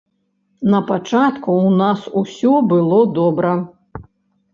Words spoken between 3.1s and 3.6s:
добра.